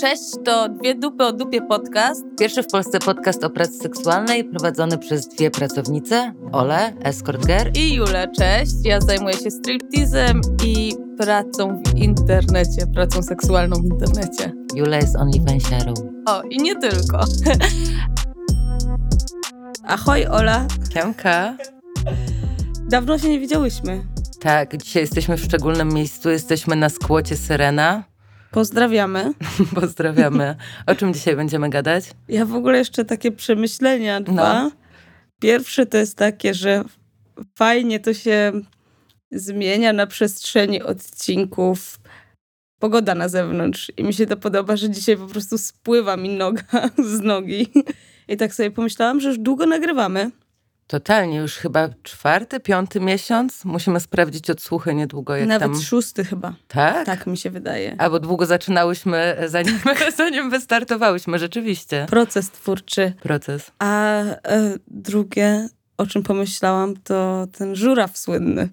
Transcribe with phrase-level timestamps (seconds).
[0.00, 2.24] Cześć, to Dwie Dupy o Dupie podcast.
[2.38, 7.70] Pierwszy w Polsce podcast o pracy seksualnej prowadzony przez dwie pracownice, Ole, escort girl.
[7.74, 8.72] I Jule, cześć.
[8.84, 14.52] Ja zajmuję się striptizem i pracą w internecie, pracą seksualną w internecie.
[14.74, 15.94] Jula jest OnlyFansiarą.
[16.26, 17.24] O, i nie tylko.
[19.94, 20.66] Ahoj, Ola.
[20.94, 21.56] Kiemka.
[22.90, 24.04] Dawno się nie widziałyśmy.
[24.40, 26.30] Tak, dzisiaj jesteśmy w szczególnym miejscu.
[26.30, 28.07] Jesteśmy na skłocie Syrena.
[28.50, 29.32] Pozdrawiamy.
[29.80, 30.56] Pozdrawiamy.
[30.86, 32.04] O czym dzisiaj będziemy gadać?
[32.28, 34.62] Ja w ogóle jeszcze takie przemyślenia dwa.
[34.62, 34.70] No.
[35.40, 36.84] Pierwsze to jest takie, że
[37.54, 38.52] fajnie to się
[39.32, 41.98] zmienia na przestrzeni odcinków
[42.78, 43.92] pogoda na zewnątrz.
[43.96, 46.62] I mi się to podoba, że dzisiaj po prostu spływa mi noga
[47.12, 47.72] z nogi.
[48.28, 50.30] I tak sobie pomyślałam, że już długo nagrywamy.
[50.88, 53.64] Totalnie, już chyba czwarty, piąty miesiąc.
[53.64, 55.82] Musimy sprawdzić odsłuchy niedługo, jak Nawet tam...
[55.82, 56.54] szósty chyba.
[56.68, 57.06] Tak?
[57.06, 57.96] Tak mi się wydaje.
[57.98, 59.78] Albo długo zaczynałyśmy, zanim,
[60.16, 62.06] zanim wystartowałyśmy, rzeczywiście.
[62.10, 63.12] Proces twórczy.
[63.22, 63.70] Proces.
[63.78, 64.38] A e,
[64.86, 68.68] drugie, o czym pomyślałam, to ten żuraw słynny.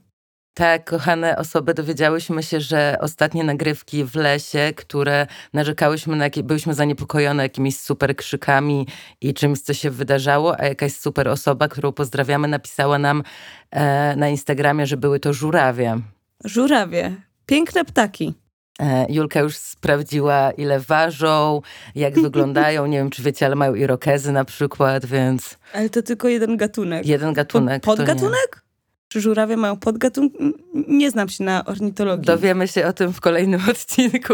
[0.58, 7.44] Tak, kochane osoby, dowiedziałyśmy się, że ostatnie nagrywki w lesie, które narzekałyśmy na byliśmy zaniepokojone
[7.44, 8.88] jakimiś super krzykami
[9.22, 13.24] i czymś, co się wydarzało, a jakaś super osoba, którą pozdrawiamy, napisała nam
[13.72, 16.00] e, na Instagramie, że były to żurawie.
[16.44, 17.16] Żurawie.
[17.46, 18.34] Piękne ptaki.
[18.80, 21.62] E, Julka już sprawdziła, ile ważą,
[21.96, 22.86] jak wyglądają.
[22.92, 27.06] Nie wiem, czy wiecie, ale mają irokezy na przykład, więc Ale to tylko jeden gatunek.
[27.06, 27.84] jeden gatunek.
[27.84, 28.65] Pod, podgatunek?
[29.08, 30.34] Czy żurawie mają podgatunek?
[30.74, 32.26] Nie znam się na ornitologii.
[32.26, 34.34] Dowiemy się o tym w kolejnym odcinku.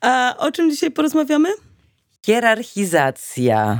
[0.00, 1.48] A o czym dzisiaj porozmawiamy?
[2.26, 3.78] Hierarchizacja.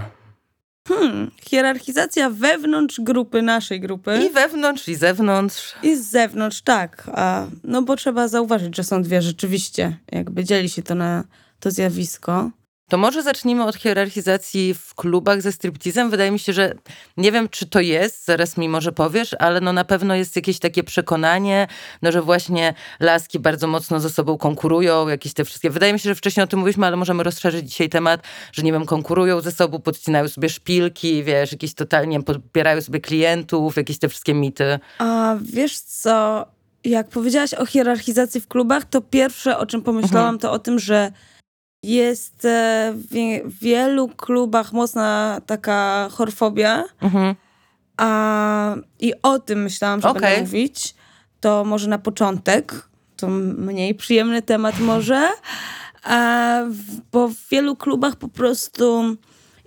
[0.89, 4.19] Hmm, hierarchizacja wewnątrz grupy, naszej grupy.
[4.27, 5.75] I wewnątrz, i zewnątrz.
[5.83, 7.11] I z zewnątrz, tak.
[7.15, 9.97] A, no bo trzeba zauważyć, że są dwie rzeczywiście.
[10.13, 11.25] Jakby dzieli się to na
[11.61, 12.51] to zjawisko.
[12.89, 16.11] To może zacznijmy od hierarchizacji w klubach ze striptizem.
[16.11, 16.75] Wydaje mi się, że
[17.17, 20.59] nie wiem, czy to jest, zaraz mi może powiesz, ale no na pewno jest jakieś
[20.59, 21.67] takie przekonanie,
[22.03, 25.71] no że właśnie laski bardzo mocno ze sobą konkurują, jakieś te wszystkie.
[25.71, 28.23] Wydaje mi się, że wcześniej o tym mówiliśmy, ale możemy rozszerzyć dzisiaj temat,
[28.53, 33.77] że nie wiem, konkurują ze sobą, podcinają sobie szpilki, wiesz, jakieś totalnie podbierają sobie klientów,
[33.77, 34.79] jakieś te wszystkie mity.
[34.99, 36.47] A wiesz co,
[36.85, 41.13] jak powiedziałaś o hierarchizacji w klubach, to pierwsze, o czym pomyślałam, to o tym, że
[41.83, 46.85] jest e, w wie- w wielu klubach mocna taka chorfobia.
[47.01, 47.35] Mhm.
[47.97, 50.95] A, I o tym myślałam, że będę mówić.
[51.41, 52.89] To może na początek.
[53.17, 55.29] To mniej przyjemny temat może.
[56.05, 56.61] A,
[57.13, 59.17] bo w wielu klubach po prostu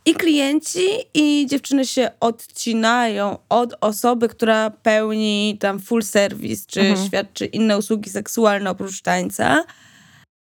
[0.05, 7.07] i klienci, i dziewczyny się odcinają od osoby, która pełni tam full service, czy Mhm.
[7.07, 9.63] świadczy inne usługi seksualne oprócz tańca.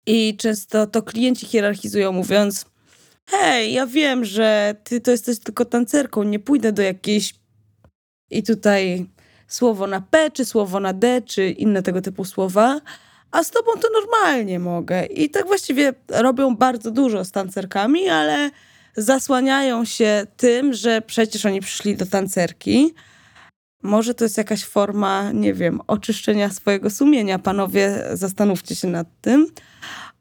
[0.06, 2.66] I często to klienci hierarchizują, mówiąc:
[3.26, 7.34] Hej, ja wiem, że ty to jesteś tylko tancerką, nie pójdę do jakiejś.
[8.30, 9.06] I tutaj
[9.48, 12.80] słowo na P, czy słowo na D, czy inne tego typu słowa.
[13.30, 15.06] A z tobą to normalnie mogę.
[15.06, 18.50] I tak właściwie robią bardzo dużo z tancerkami, ale
[18.96, 22.94] zasłaniają się tym, że przecież oni przyszli do tancerki.
[23.84, 27.38] Może to jest jakaś forma, nie wiem, oczyszczenia swojego sumienia.
[27.38, 29.46] Panowie, zastanówcie się nad tym.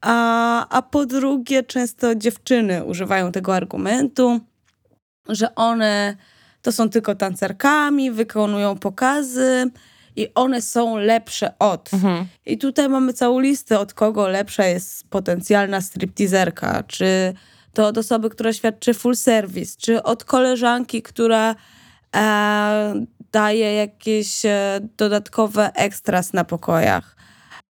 [0.01, 4.39] A, a po drugie, często dziewczyny używają tego argumentu,
[5.29, 6.15] że one
[6.61, 9.71] to są tylko tancerkami, wykonują pokazy
[10.15, 11.93] i one są lepsze od.
[11.93, 12.25] Mhm.
[12.45, 17.33] I tutaj mamy całą listę, od kogo lepsza jest potencjalna stripteaserka, czy
[17.73, 21.55] to od osoby, która świadczy full service, czy od koleżanki, która
[22.15, 27.15] e, daje jakieś e, dodatkowe ekstras na pokojach.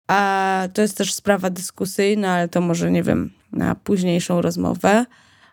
[0.07, 5.05] A to jest też sprawa dyskusyjna, ale to może, nie wiem, na późniejszą rozmowę,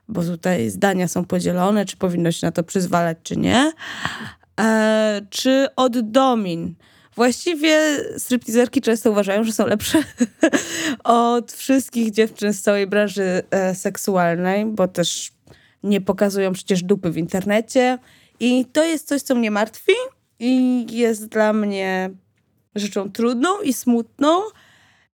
[0.08, 3.72] bo tutaj zdania są podzielone, czy powinno się na to przyzwalać, czy nie.
[4.60, 6.74] E, czy od domin.
[7.16, 7.78] Właściwie
[8.18, 10.02] stripteaserki często uważają, że są lepsze
[11.04, 15.32] od wszystkich dziewczyn z całej branży e, seksualnej, bo też
[15.82, 17.98] nie pokazują przecież dupy w internecie.
[18.44, 19.92] I to jest coś, co mnie martwi
[20.38, 22.10] i jest dla mnie
[22.74, 24.40] rzeczą trudną i smutną.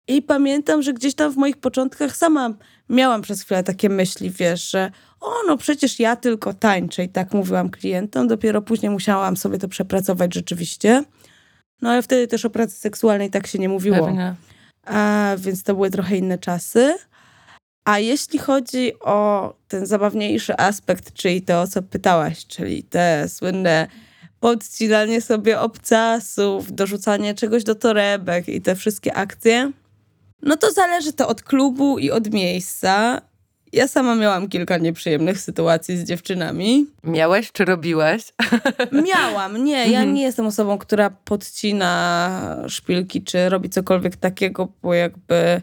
[0.08, 2.54] I pamiętam, że gdzieś tam w moich początkach sama
[2.88, 4.90] miałam przez chwilę takie myśli, wiesz, że
[5.20, 8.28] o, no przecież ja tylko tańczę i tak mówiłam klientom.
[8.28, 11.04] Dopiero później musiałam sobie to przepracować rzeczywiście.
[11.82, 14.06] No ale wtedy też o pracy seksualnej tak się nie mówiło.
[14.06, 14.34] Pewnie.
[14.84, 16.94] A, więc to były trochę inne czasy.
[17.88, 23.86] A jeśli chodzi o ten zabawniejszy aspekt, czyli to, o co pytałaś, czyli te słynne
[24.40, 29.72] podcinanie sobie obcasów, dorzucanie czegoś do torebek i te wszystkie akcje,
[30.42, 33.20] No to zależy to od klubu i od miejsca.
[33.72, 36.86] Ja sama miałam kilka nieprzyjemnych sytuacji z dziewczynami.
[37.04, 38.22] Miałaś czy robiłaś?
[39.14, 39.90] Miałam, nie.
[39.90, 40.14] Ja mhm.
[40.14, 45.62] nie jestem osobą, która podcina szpilki czy robi cokolwiek takiego, bo jakby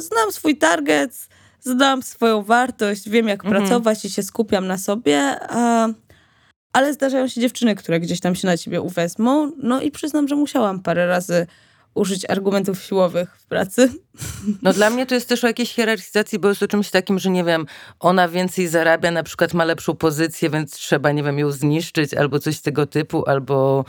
[0.00, 1.28] znam swój target,
[1.60, 3.62] znam swoją wartość, wiem jak mhm.
[3.62, 5.36] pracować i się skupiam na sobie.
[5.48, 5.88] A,
[6.72, 9.52] ale zdarzają się dziewczyny, które gdzieś tam się na ciebie uwezmą.
[9.62, 11.46] No i przyznam, że musiałam parę razy
[11.96, 13.92] użyć argumentów siłowych w pracy.
[14.62, 17.30] No dla mnie to jest też o jakiejś hierarchizacji, bo jest o czymś takim, że
[17.30, 17.66] nie wiem,
[18.00, 22.38] ona więcej zarabia, na przykład ma lepszą pozycję, więc trzeba, nie wiem, ją zniszczyć albo
[22.38, 23.84] coś tego typu, albo...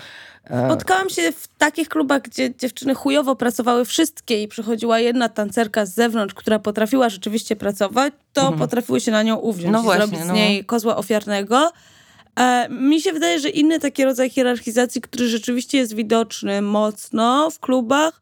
[0.49, 5.85] E, Spotkałam się w takich klubach, gdzie dziewczyny chujowo pracowały wszystkie i przychodziła jedna tancerka
[5.85, 8.59] z zewnątrz, która potrafiła rzeczywiście pracować, to mhm.
[8.59, 10.33] potrafiły się na nią uwziąć no i właśnie, zrobić no.
[10.33, 11.71] z niej kozła ofiarnego.
[12.39, 17.59] E, mi się wydaje, że inny taki rodzaj hierarchizacji, który rzeczywiście jest widoczny mocno w
[17.59, 18.21] klubach,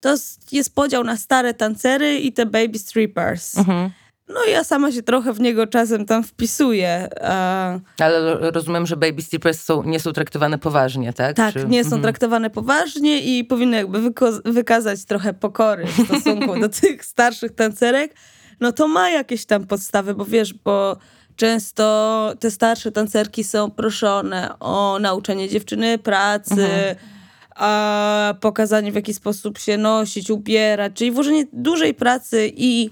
[0.00, 0.14] to
[0.52, 3.58] jest podział na stare tancery i te baby strippers.
[3.58, 3.90] Mhm.
[4.28, 7.08] No ja sama się trochę w niego czasem tam wpisuję.
[7.16, 11.36] E, Ale rozumiem, że baby strippers są, nie są traktowane poważnie, tak?
[11.36, 11.66] Tak, Czy...
[11.66, 12.02] nie są mhm.
[12.02, 14.12] traktowane poważnie i powinny jakby
[14.44, 18.14] wykazać trochę pokory w stosunku do tych starszych tancerek.
[18.60, 20.96] No to ma jakieś tam podstawy, bo wiesz, bo
[21.38, 26.96] Często te starsze tancerki są proszone o nauczenie dziewczyny pracy, mhm.
[27.54, 32.90] a pokazanie w jaki sposób się nosić, ubierać, czyli włożenie dużej pracy i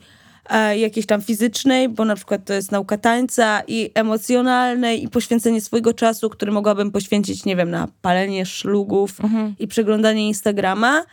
[0.76, 5.92] jakiejś tam fizycznej, bo na przykład to jest nauka tańca i emocjonalnej i poświęcenie swojego
[5.92, 9.54] czasu, który mogłabym poświęcić, nie wiem, na palenie szlugów mhm.
[9.58, 11.04] i przeglądanie Instagrama.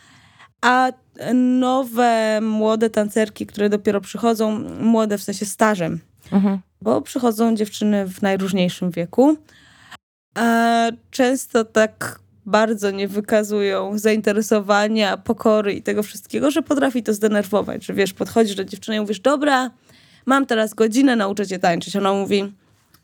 [0.62, 0.92] A
[1.34, 6.00] nowe, młode tancerki, które dopiero przychodzą, młode w sensie stażem,
[6.32, 9.36] mhm bo przychodzą dziewczyny w najróżniejszym wieku.
[10.34, 17.84] A często tak bardzo nie wykazują zainteresowania, pokory i tego wszystkiego, że potrafi to zdenerwować,
[17.84, 19.70] że wiesz, podchodzisz do dziewczyny i mówisz, dobra,
[20.26, 21.96] mam teraz godzinę, nauczę cię tańczyć.
[21.96, 22.52] Ona mówi,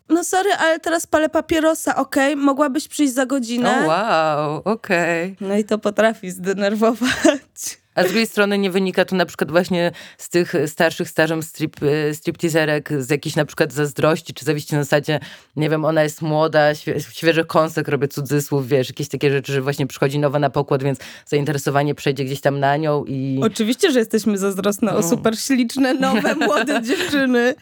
[0.08, 2.44] no sorry, ale teraz palę papierosa, okej, okay?
[2.44, 3.70] mogłabyś przyjść za godzinę?
[3.70, 5.32] Oh, wow, okej.
[5.32, 5.48] Okay.
[5.48, 7.79] No i to potrafi zdenerwować.
[7.94, 11.76] A z drugiej strony nie wynika to na przykład właśnie z tych starszych stażem strip,
[11.82, 15.20] e, stripteaserek z jakiejś na przykład zazdrości czy zawiści na zasadzie,
[15.56, 19.62] nie wiem, ona jest młoda, świe, świeży kąsek, robię cudzysłów, wiesz, jakieś takie rzeczy, że
[19.62, 23.40] właśnie przychodzi nowa na pokład, więc zainteresowanie przejdzie gdzieś tam na nią i...
[23.42, 25.08] Oczywiście, że jesteśmy zazdrosne o no.
[25.08, 27.54] super śliczne, nowe, młode dziewczyny.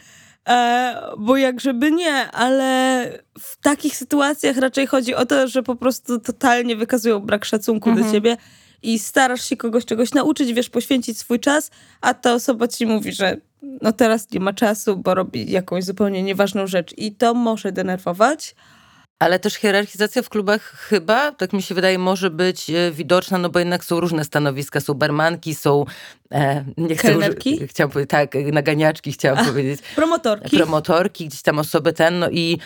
[0.48, 5.76] E, bo jak żeby nie, ale w takich sytuacjach raczej chodzi o to, że po
[5.76, 8.06] prostu totalnie wykazują brak szacunku mhm.
[8.06, 8.36] do ciebie
[8.82, 11.70] i starasz się kogoś czegoś nauczyć, wiesz, poświęcić swój czas,
[12.00, 13.36] a ta osoba ci mówi, że
[13.82, 18.54] no teraz nie ma czasu, bo robi jakąś zupełnie nieważną rzecz i to może denerwować.
[19.18, 23.48] Ale też hierarchizacja w klubach chyba, tak mi się wydaje, może być e, widoczna, no
[23.48, 24.80] bo jednak są różne stanowiska.
[24.80, 25.84] Są barmanki, są...
[26.32, 27.54] E, nie chcę Kelnerki?
[27.54, 29.80] Uży, chciałam powiedzieć, tak, naganiaczki chciałam powiedzieć.
[29.96, 30.56] Promotorki.
[30.56, 32.58] Promotorki, gdzieś tam osoby ten, no i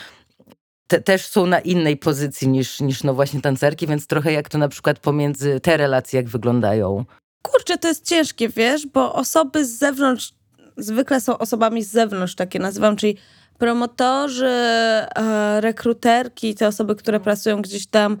[0.93, 4.57] te, też są na innej pozycji niż, niż no właśnie tancerki, więc trochę jak to
[4.57, 7.05] na przykład pomiędzy te relacje jak wyglądają.
[7.41, 10.33] Kurczę, to jest ciężkie, wiesz, bo osoby z zewnątrz
[10.77, 13.17] zwykle są osobami z zewnątrz, takie nazywam, czyli
[13.57, 18.17] promotorzy, e, rekruterki, te osoby, które pracują gdzieś tam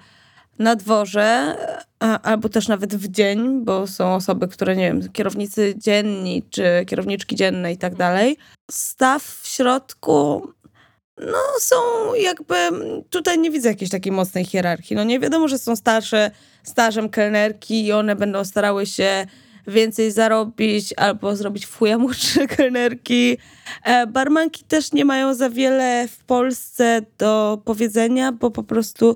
[0.59, 1.55] na dworze,
[2.03, 6.85] e, albo też nawet w dzień, bo są osoby, które, nie wiem, kierownicy dzienni, czy
[6.87, 8.37] kierowniczki dzienne i tak dalej.
[8.71, 10.47] Staw w środku
[11.17, 11.75] no są
[12.15, 12.55] jakby,
[13.09, 14.95] tutaj nie widzę jakiejś takiej mocnej hierarchii.
[14.95, 16.31] No nie wiadomo, że są starsze,
[16.63, 19.25] stażem kelnerki i one będą starały się
[19.67, 23.37] więcej zarobić albo zrobić w chuja młodsze kelnerki.
[23.83, 29.15] E, barmanki też nie mają za wiele w Polsce do powiedzenia, bo po prostu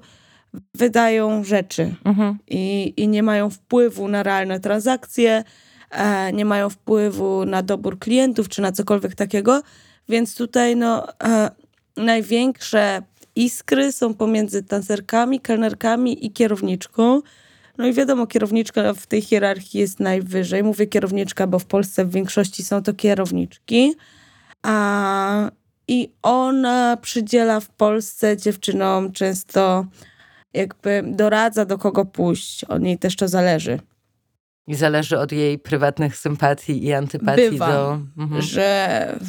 [0.76, 2.38] wydają rzeczy mhm.
[2.48, 5.44] i, i nie mają wpływu na realne transakcje,
[5.92, 9.62] e, nie mają wpływu na dobór klientów czy na cokolwiek takiego.
[10.10, 11.52] Więc tutaj no, e,
[11.98, 13.02] największe
[13.36, 17.22] iskry są pomiędzy tancerkami, kelnerkami i kierowniczką.
[17.78, 20.64] No i wiadomo, kierowniczka w tej hierarchii jest najwyżej.
[20.64, 23.96] Mówię kierowniczka, bo w Polsce w większości są to kierowniczki.
[24.64, 25.52] A,
[25.88, 29.86] I ona przydziela w Polsce dziewczynom często
[30.54, 32.64] jakby doradza, do kogo pójść.
[32.64, 33.80] Od niej też to zależy.
[34.68, 38.00] I zależy od jej prywatnych sympatii i antypatii Bywa, do.
[38.18, 38.42] Mhm.
[38.42, 39.20] Że,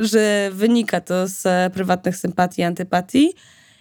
[0.00, 3.34] że wynika to z prywatnych sympatii i antypatii.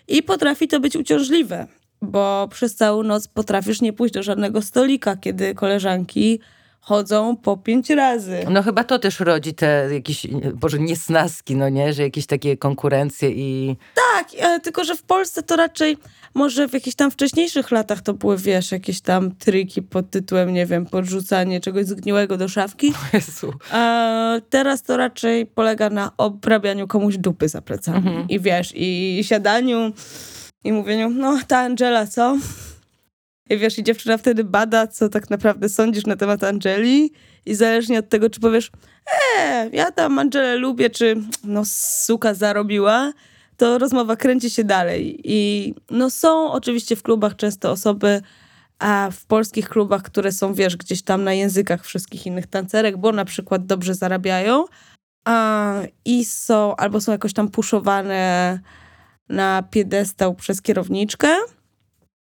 [0.08, 1.68] I potrafi to być uciążliwe,
[2.02, 6.40] bo przez całą noc potrafisz nie pójść do żadnego stolika, kiedy koleżanki
[6.86, 8.46] chodzą po pięć razy.
[8.50, 11.94] No chyba to też rodzi te jakieś, boże, niesnaski, no nie?
[11.94, 13.76] Że jakieś takie konkurencje i...
[13.96, 15.98] Tak, e, tylko że w Polsce to raczej
[16.34, 20.66] może w jakichś tam wcześniejszych latach to były, wiesz, jakieś tam triki pod tytułem, nie
[20.66, 22.94] wiem, podrzucanie czegoś zgniłego do szafki.
[23.14, 23.54] Jezu.
[23.72, 27.98] A teraz to raczej polega na obrabianiu komuś dupy za plecami.
[27.98, 28.30] Mhm.
[28.30, 29.92] I wiesz, i siadaniu
[30.64, 32.38] i mówieniu, no ta Angela, co?
[33.50, 37.12] I wiesz, i dziewczyna wtedy bada, co tak naprawdę sądzisz na temat Angeli
[37.46, 38.72] i zależnie od tego, czy powiesz,
[39.40, 43.14] e, ja tam Angelę lubię, czy no suka zarobiła,
[43.58, 45.22] to rozmowa kręci się dalej.
[45.24, 48.22] I no są oczywiście w klubach często osoby,
[48.80, 53.12] a w polskich klubach, które są, wiesz, gdzieś tam na językach wszystkich innych tancerek, bo
[53.12, 54.66] na przykład dobrze zarabiają
[55.26, 55.74] a,
[56.06, 58.60] i są, albo są jakoś tam puszowane
[59.30, 61.36] na piedestał przez kierowniczkę,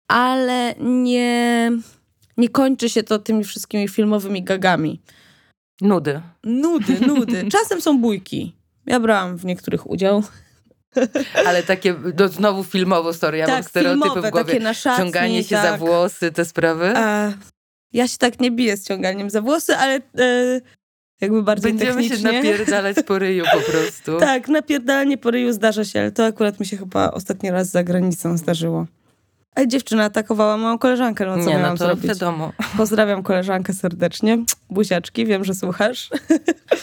[0.09, 1.71] ale nie,
[2.37, 5.01] nie kończy się to tymi wszystkimi filmowymi gagami.
[5.81, 6.21] Nudy.
[6.45, 7.45] Nudy, nudy.
[7.53, 8.55] Czasem są bójki.
[8.87, 10.23] Ja brałam w niektórych udział.
[11.47, 14.47] Ale takie, no znowu filmowo, sorry, ja mam tak, stereotypy filmowe, w głowie.
[14.47, 15.71] takie na szatni, Ciąganie się tak.
[15.71, 16.93] za włosy, te sprawy.
[16.97, 17.33] A,
[17.93, 20.61] ja się tak nie biję z ciąganiem za włosy, ale e,
[21.21, 22.33] jakby bardziej Będziemy się technicznie.
[22.33, 24.19] napierdalać po ryju po prostu.
[24.19, 27.85] Tak, napierdalanie po ryju zdarza się, ale to akurat mi się chyba ostatni raz za
[27.85, 28.87] granicą zdarzyło.
[29.55, 32.07] A dziewczyna atakowała moją koleżankę, no co Nie, no miałam to zrobić?
[32.07, 32.53] wiadomo.
[32.77, 34.45] Pozdrawiam koleżankę serdecznie.
[34.71, 36.11] Buziaczki, wiem, że słuchasz.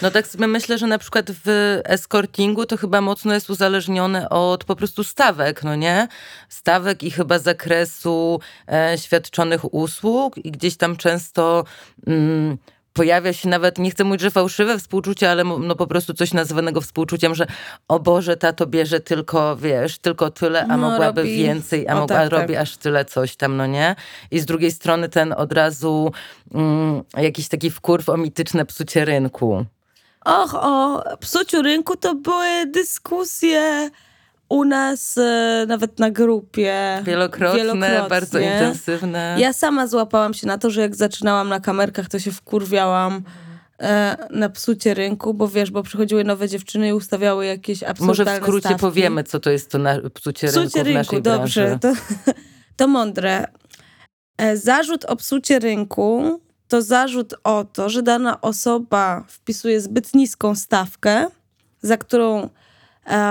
[0.02, 4.64] No tak sobie myślę, że na przykład w escortingu to chyba mocno jest uzależnione od
[4.64, 6.08] po prostu stawek, no nie?
[6.50, 8.40] Stawek i chyba zakresu
[8.72, 11.64] e, świadczonych usług i gdzieś tam często
[12.08, 12.58] mm,
[12.94, 16.82] pojawia się nawet, nie chcę mówić, że fałszywe współczucie, ale no po prostu coś nazywanego
[16.82, 17.48] współczuciem, że
[17.88, 21.94] o Boże, ta to bierze tylko, wiesz, tylko tyle, a No, mogłaby robi- więcej, a
[21.94, 22.40] o, mogła, tak, tak.
[22.42, 23.96] robi aż tyle coś tam, no nie?
[24.32, 26.12] I z drugiej strony ten od razu
[26.54, 29.66] mm, jakiś taki wkurw o mityczne psucie rynku.
[30.26, 33.90] Och, o psuciu rynku to były dyskusje
[34.52, 37.02] u nas e, nawet na grupie.
[37.04, 39.36] Wielokrotne, bardzo intensywne.
[39.40, 43.24] Ja sama złapałam się na to, że jak zaczynałam na kamerkach, to się wkurwiałam
[43.80, 48.40] e, na psucie rynku, bo wiesz, bo przychodziły nowe dziewczyny i ustawiały jakieś Może absurdalne
[48.40, 48.82] w skrócie stawki.
[48.82, 51.78] powiemy, co to jest to na, psucie, rynku Psucie w rynku, naszej dobrze.
[51.82, 51.98] branży.
[52.26, 52.32] To,
[52.78, 53.48] to mądre.
[54.38, 60.56] E, Zarzut o psucie rynku to zarzut o to, że dana osoba wpisuje zbyt niską
[60.56, 61.28] stawkę,
[61.82, 62.50] za którą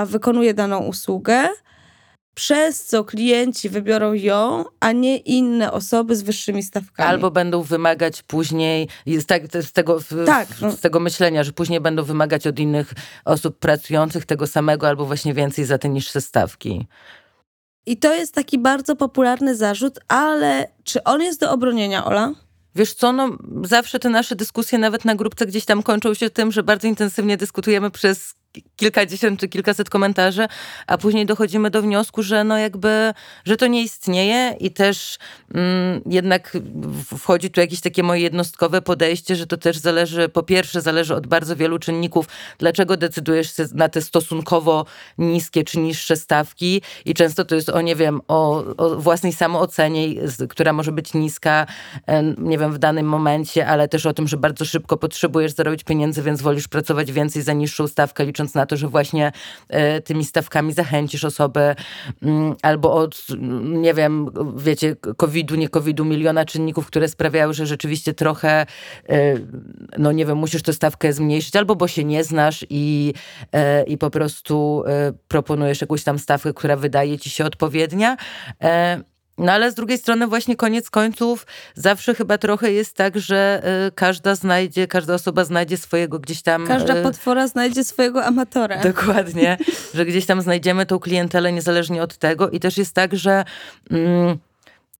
[0.06, 1.48] wykonuje daną usługę,
[2.34, 7.08] przez co klienci wybiorą ją, a nie inne osoby z wyższymi stawkami.
[7.08, 10.72] Albo będą wymagać później, z, tak, z, tego, Tak, no.
[10.72, 12.92] z tego myślenia, że później będą wymagać od innych
[13.24, 16.86] osób pracujących tego samego albo właśnie więcej za te niższe stawki.
[17.86, 22.32] I to jest taki bardzo popularny zarzut, ale czy on jest do obronienia, Ola?
[22.74, 26.52] Wiesz co, no zawsze te nasze dyskusje nawet na grupce gdzieś tam kończą się tym,
[26.52, 28.34] że bardzo intensywnie dyskutujemy przez
[28.76, 30.46] kilkadziesiąt czy kilkaset komentarzy,
[30.86, 33.12] a później dochodzimy do wniosku, że no jakby,
[33.44, 35.18] że to nie istnieje i też
[35.54, 36.56] mm, jednak
[37.18, 41.26] wchodzi tu jakieś takie moje jednostkowe podejście, że to też zależy, po pierwsze zależy od
[41.26, 42.26] bardzo wielu czynników,
[42.58, 44.86] dlaczego decydujesz się na te stosunkowo
[45.18, 50.06] niskie czy niższe stawki i często to jest o, nie wiem, o, o własnej samoocenie,
[50.48, 51.66] która może być niska,
[52.38, 56.22] nie wiem, w danym momencie, ale też o tym, że bardzo szybko potrzebujesz zarobić pieniędzy,
[56.22, 59.32] więc wolisz pracować więcej za niższą stawkę, licząc na to, że właśnie
[59.68, 61.74] e, tymi stawkami zachęcisz osobę,
[62.22, 67.66] mm, albo od, mm, nie wiem, wiecie, COVID-u, nie COVID-u, miliona czynników, które sprawiają, że
[67.66, 68.66] rzeczywiście trochę,
[69.08, 69.34] e,
[69.98, 73.14] no nie wiem, musisz tę stawkę zmniejszyć, albo bo się nie znasz i,
[73.52, 74.84] e, i po prostu
[75.28, 78.16] proponujesz jakąś tam stawkę, która wydaje ci się odpowiednia.
[79.40, 83.90] No ale z drugiej strony właśnie koniec końców zawsze chyba trochę jest tak, że e,
[83.90, 86.66] każda znajdzie, każda osoba znajdzie swojego gdzieś tam...
[86.66, 88.80] Każda e, potwora znajdzie swojego amatora.
[88.92, 89.58] Dokładnie,
[89.94, 93.44] że gdzieś tam znajdziemy tą klientelę niezależnie od tego i też jest tak, że
[93.90, 94.38] mm,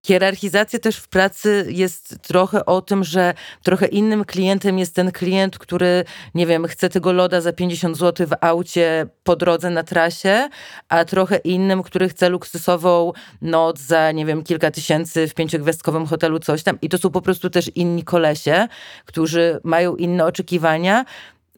[0.07, 5.59] hierarchizacja też w pracy jest trochę o tym, że trochę innym klientem jest ten klient,
[5.59, 6.05] który,
[6.35, 10.49] nie wiem, chce tego loda za 50 zł w aucie po drodze na trasie,
[10.89, 16.39] a trochę innym, który chce luksusową noc za, nie wiem, kilka tysięcy w pięciogwiazdkowym hotelu,
[16.39, 16.79] coś tam.
[16.83, 18.69] I to są po prostu też inni kolesie,
[19.05, 21.05] którzy mają inne oczekiwania,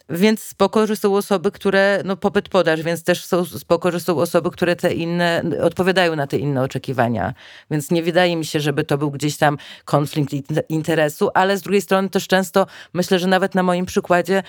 [0.09, 4.19] więc spoko, że są osoby, które, no popyt podaż, więc też są spoko, że są
[4.19, 7.35] osoby, które te inne, odpowiadają na te inne oczekiwania.
[7.71, 11.63] Więc nie wydaje mi się, żeby to był gdzieś tam konflikt in- interesu, ale z
[11.63, 14.43] drugiej strony też często myślę, że nawet na moim przykładzie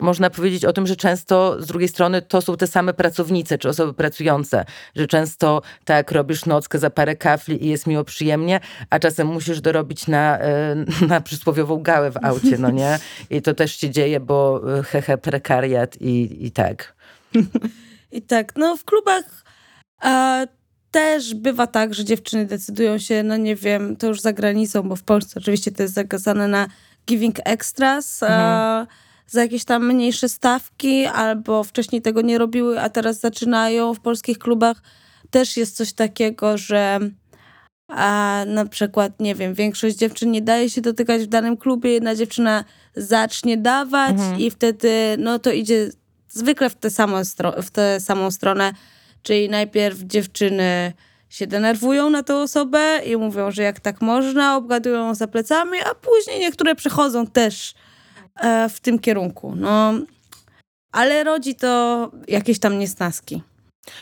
[0.00, 3.68] można powiedzieć o tym, że często z drugiej strony to są te same pracownice czy
[3.68, 4.64] osoby pracujące,
[4.96, 9.60] że często tak robisz nockę za parę kafli i jest miło przyjemnie, a czasem musisz
[9.60, 10.76] dorobić na, e,
[11.08, 12.98] na przysłowiową gałę w aucie, no nie?
[13.30, 16.94] I to też się dzieje, bo e, hehe, prekariat i, i tak.
[18.12, 19.44] I tak, no w klubach
[20.00, 20.46] a,
[20.90, 24.96] też bywa tak, że dziewczyny decydują się, no nie wiem, to już za granicą, bo
[24.96, 26.66] w Polsce oczywiście to jest zakazane na
[27.06, 28.40] giving extras, mhm.
[28.40, 28.86] a,
[29.30, 34.38] za jakieś tam mniejsze stawki, albo wcześniej tego nie robiły, a teraz zaczynają w polskich
[34.38, 34.82] klubach.
[35.30, 37.00] Też jest coś takiego, że
[37.88, 42.14] a na przykład, nie wiem, większość dziewczyn nie daje się dotykać w danym klubie, jedna
[42.14, 42.64] dziewczyna
[42.96, 44.40] zacznie dawać mhm.
[44.40, 45.90] i wtedy no to idzie
[46.28, 47.22] zwykle w tę, samą
[47.62, 48.72] w tę samą stronę,
[49.22, 50.92] czyli najpierw dziewczyny
[51.28, 55.94] się denerwują na tę osobę i mówią, że jak tak można, obgadują za plecami, a
[55.94, 57.74] później niektóre przechodzą też
[58.68, 59.54] w tym kierunku.
[59.56, 59.92] No,
[60.92, 63.42] ale rodzi to jakieś tam niesnaski.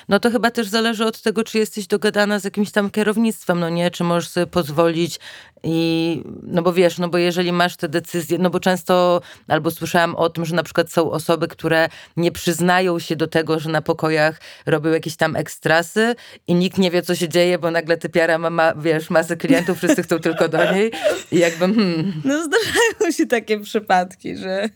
[0.09, 3.68] No to chyba też zależy od tego, czy jesteś dogadana z jakimś tam kierownictwem, no
[3.68, 3.90] nie?
[3.90, 5.21] Czy możesz sobie pozwolić
[5.62, 10.14] i, no bo wiesz, no bo jeżeli masz te decyzje, no bo często, albo słyszałam
[10.14, 13.83] o tym, że na przykład są osoby, które nie przyznają się do tego, że na
[13.83, 16.14] pokojach robią jakieś tam ekstrasy
[16.47, 19.78] i nikt nie wie, co się dzieje, bo nagle typiara ma, ma wiesz, masę klientów,
[19.78, 20.92] wszyscy chcą tylko do niej
[21.33, 22.23] i jakby hmm.
[22.25, 24.68] No zdarzają się takie przypadki, że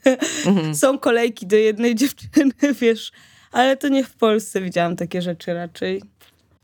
[0.46, 0.74] mhm.
[0.74, 3.12] są kolejki do jednej dziewczyny, wiesz,
[3.52, 6.02] ale to nie w Polsce widziałam takie rzeczy raczej.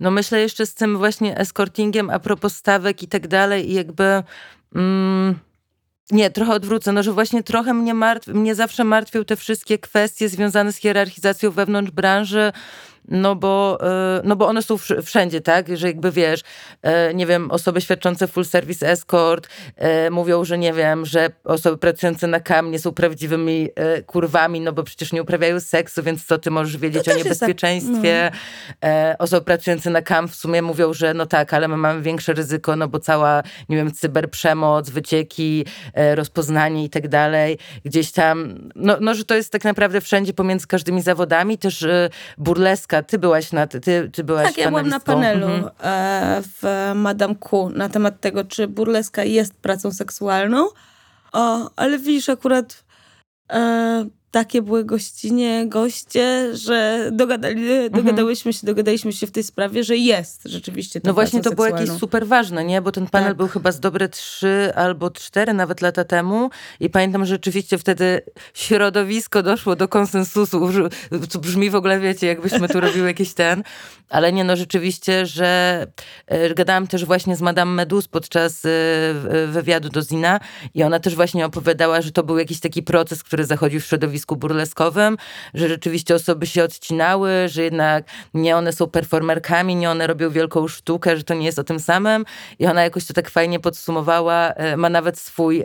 [0.00, 4.22] No myślę jeszcze z tym właśnie escortingiem a propos stawek i tak dalej i jakby...
[4.74, 5.38] Mm,
[6.10, 10.28] nie, trochę odwrócę, no że właśnie trochę mnie, martw, mnie zawsze martwią te wszystkie kwestie
[10.28, 12.52] związane z hierarchizacją wewnątrz branży,
[13.08, 15.76] no bo, e, no bo one są wszędzie, tak?
[15.76, 16.40] Że jakby wiesz,
[16.82, 21.78] e, nie wiem, osoby świadczące full service escort e, mówią, że nie wiem, że osoby
[21.78, 23.68] pracujące na KAM nie są prawdziwymi
[24.06, 27.24] kurwami, no bo przecież nie uprawiają seksu, więc co ty możesz wiedzieć to o tak.
[27.24, 28.30] niebezpieczeństwie.
[28.80, 29.16] Tak.
[29.18, 32.76] Osoby pracujące na KAM w sumie mówią, że no tak, ale my mamy większe ryzyko,
[32.76, 35.64] no bo cała, nie wiem, cyberprzemoc, wycieki,
[36.14, 37.58] rozpoznanie i tak dalej.
[37.84, 41.58] Gdzieś tam, no, no że to jest tak naprawdę wszędzie pomiędzy każdymi zawodami.
[41.58, 41.86] Też
[42.38, 45.70] burleska ty byłaś na, ty, ty byłaś Tak, ja byłam na panelu mhm.
[45.82, 50.68] E, w Madame Q na temat tego, czy burleska jest pracą seksualną.
[51.32, 52.84] O, ale widzisz, akurat
[53.52, 57.90] e, takie były gościnie, goście, że dogadali, mhm.
[57.90, 61.90] dogadałyśmy się, dogadaliśmy się w tej sprawie, że jest rzeczywiście No właśnie to było jakieś
[61.90, 62.82] super ważne, nie?
[62.82, 63.36] Bo ten panel tak.
[63.36, 68.20] był chyba z dobre trzy albo cztery nawet lata temu i pamiętam, że rzeczywiście wtedy
[68.54, 70.68] środowisko doszło do konsensusu,
[71.28, 73.62] co brzmi w ogóle, wiecie, jakbyśmy tu robiły jakiś ten,
[74.08, 75.86] ale nie, no rzeczywiście, że
[76.26, 78.68] e, gadałam też właśnie z Madame Medus podczas e,
[79.46, 80.40] wywiadu do Zina
[80.74, 84.17] i ona też właśnie opowiadała, że to był jakiś taki proces, który zachodził w środowisku
[84.26, 85.16] burleskowym,
[85.54, 88.04] że rzeczywiście osoby się odcinały, że jednak
[88.34, 91.80] nie one są performerkami, nie one robią wielką sztukę, że to nie jest o tym
[91.80, 92.24] samym
[92.58, 95.64] i ona jakoś to tak fajnie podsumowała, e, ma nawet swój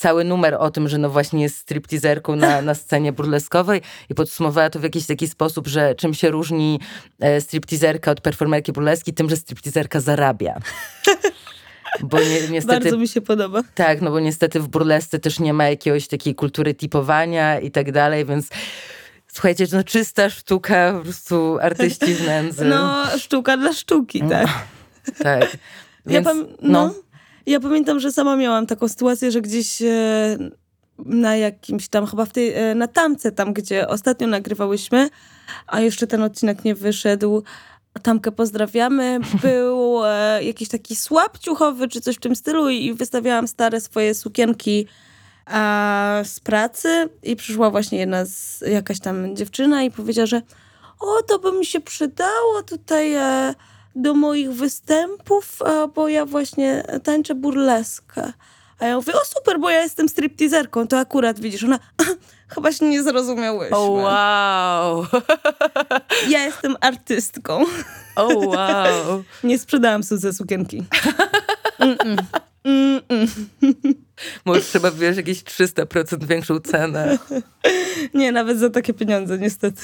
[0.00, 3.80] cały numer o tym, że no właśnie jest stripteaserką na, na scenie burleskowej
[4.10, 6.80] i podsumowała to w jakiś taki sposób, że czym się różni
[7.20, 10.54] e, stripteaserka od performerki burleskiej, tym, że stripteaserka zarabia.
[12.00, 13.62] Bo ni niestety, Bardzo mi się podoba.
[13.74, 17.92] Tak, no bo niestety w burlesce też nie ma jakiegoś takiej kultury tipowania i tak
[17.92, 18.48] dalej, więc
[19.26, 22.64] słuchajcie, no czysta sztuka po prostu artyści w nędzy.
[22.64, 24.48] No, sztuka dla sztuki, tak.
[25.18, 25.56] tak.
[26.06, 26.46] Więc, ja no.
[26.62, 26.94] no.
[27.46, 30.38] Ja pamiętam, że sama miałam taką sytuację, że gdzieś e,
[30.98, 35.10] na jakimś tam, chyba w tej, e, na tamce tam, gdzie ostatnio nagrywałyśmy,
[35.66, 37.42] a jeszcze ten odcinek nie wyszedł,
[38.02, 39.20] Tamkę pozdrawiamy.
[39.42, 44.14] Był e, jakiś taki słab ciuchowy czy coś w tym stylu i wystawiałam stare swoje
[44.14, 44.86] sukienki
[45.46, 50.42] e, z pracy i przyszła właśnie jedna z, jakaś tam dziewczyna i powiedziała, że
[51.00, 53.54] o, to by mi się przydało tutaj e,
[53.96, 55.58] do moich występów,
[55.94, 58.32] bo ja właśnie tańczę burleskę.
[58.80, 61.78] A ja mówię, o super, bo ja jestem stripteaserką, to akurat widzisz, ona
[62.54, 63.76] chyba się nie zrozumiałyśmy.
[63.76, 65.06] Oh, wow.
[66.28, 67.64] Ja jestem artystką.
[68.16, 69.24] Oh, wow.
[69.44, 70.82] Nie sprzedałam ze sukienki.
[71.80, 72.22] Mm -mm.
[72.64, 73.00] Mm
[74.44, 77.18] Może trzeba, wiesz, jakieś 300% większą cenę.
[78.14, 79.82] Nie, nawet za takie pieniądze, niestety.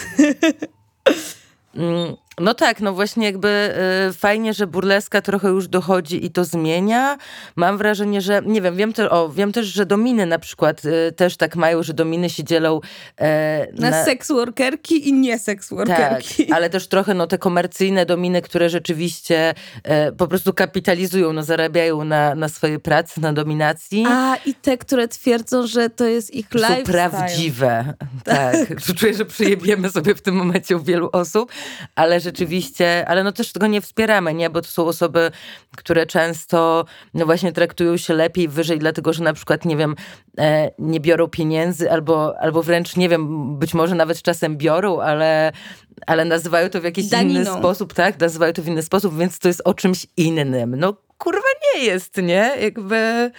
[2.41, 3.75] No tak, no właśnie jakby
[4.09, 7.19] y, fajnie, że burleska trochę już dochodzi i to zmienia.
[7.57, 11.13] Mam wrażenie, że nie wiem, wiem, te, o, wiem też, że dominy na przykład y,
[11.13, 12.81] też tak mają, że dominy się dzielą
[13.21, 16.47] e, na, na seks workerki i nie seks workerki.
[16.47, 21.43] Tak, ale też trochę no te komercyjne dominy, które rzeczywiście e, po prostu kapitalizują, no
[21.43, 24.05] zarabiają na, na swojej pracy, na dominacji.
[24.09, 26.85] A i te, które twierdzą, że to jest ich lifestyle.
[26.85, 27.95] Są prawdziwe.
[28.25, 28.69] Tak.
[28.69, 28.83] tak.
[28.99, 31.53] Czuję, że przyjebiemy sobie w tym momencie u wielu osób,
[31.95, 34.51] ale rzeczywiście, ale no też tego nie wspieramy, nie?
[34.51, 35.31] Bo to są osoby,
[35.77, 36.85] które często
[37.15, 39.97] no właśnie traktują się lepiej, wyżej, dlatego że na przykład, nie wiem,
[40.39, 45.53] e, nie biorą pieniędzy albo, albo wręcz, nie wiem, być może nawet czasem biorą, ale,
[46.07, 47.41] ale nazywają to w jakiś Daniną.
[47.41, 48.21] inny sposób, tak?
[48.21, 50.77] Nazywają to w inny sposób, więc to jest o czymś innym.
[50.77, 52.53] No kurwa nie jest, nie?
[52.61, 53.31] Jakby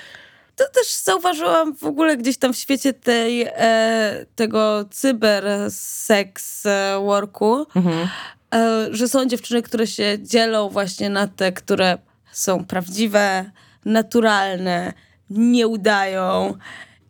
[0.58, 7.00] to też zauważyłam w ogóle gdzieś tam w świecie tej, e, tego cyber sex e,
[7.06, 8.08] worku, mhm.
[8.58, 11.98] E, że są dziewczyny, które się dzielą właśnie na te, które
[12.32, 13.52] są prawdziwe,
[13.86, 14.94] naturalne,
[15.30, 16.58] nie udają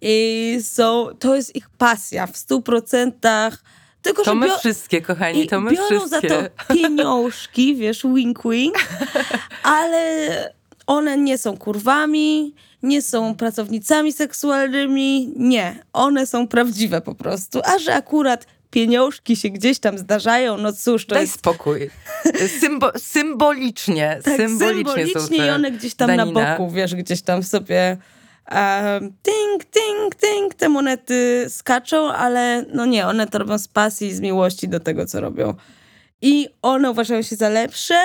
[0.02, 3.64] i są, to jest ich pasja w stu procentach.
[4.02, 6.30] Tylko, to my wszystkie, kochani, to my biorą wszystkie.
[6.30, 8.76] za to pieniążki, wiesz, wink wink,
[9.64, 10.54] ale
[10.88, 15.84] one nie są kurwami, nie są pracownicami seksualnymi, nie.
[15.94, 17.62] One są prawdziwe po prostu.
[17.64, 21.34] A że akurat pieniążki się gdzieś tam zdarzają, no cóż, to Daj jest...
[21.34, 21.90] spokój.
[22.60, 26.42] Symbo symbolicznie, tak, symbolicznie, symbolicznie i one gdzieś tam danina.
[26.42, 27.98] na boku, wiesz, gdzieś tam sobie
[28.52, 34.14] um, ting, ting, ting, te monety skaczą, ale no nie, one to robią z pasji,
[34.14, 35.54] z miłości do tego, co robią.
[36.22, 37.96] I one uważają się za lepsze,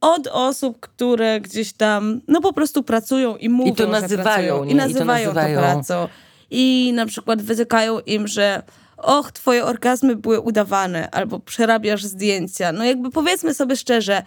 [0.00, 4.74] od osób, które gdzieś tam, no po prostu pracują i mówią, I to nazywają, I
[4.74, 5.54] nazywają, I to, nazywają.
[5.54, 6.08] to pracą.
[6.50, 8.62] I na przykład wytykają im, że
[9.02, 12.72] och, twoje orgazmy były udawane, albo przerabiasz zdjęcia.
[12.72, 14.22] No jakby powiedzmy sobie szczerze,